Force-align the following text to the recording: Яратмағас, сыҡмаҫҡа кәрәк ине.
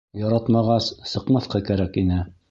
Яратмағас, 0.19 0.87
сыҡмаҫҡа 1.11 1.61
кәрәк 1.67 2.01
ине. 2.03 2.19